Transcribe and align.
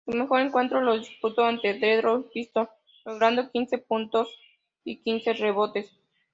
Su 0.03 0.13
mejor 0.17 0.41
encuentro 0.41 0.81
lo 0.81 0.97
disputó 0.97 1.43
ante 1.45 1.75
Detroit 1.77 2.25
Pistons, 2.33 2.69
logrando 3.05 3.51
quince 3.51 3.77
puntos 3.77 4.29
y 4.83 5.03
quince 5.03 5.33
rebotes. 5.33 5.91